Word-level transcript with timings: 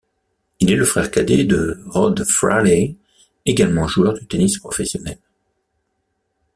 Il 0.59 0.71
est 0.71 0.75
le 0.75 0.83
frère 0.83 1.11
cadet 1.11 1.43
de 1.43 1.79
Rod 1.85 2.23
Frawley, 2.23 2.95
également 3.45 3.87
joueur 3.87 4.13
de 4.15 4.19
tennis 4.21 4.57
professionnel. 4.57 5.19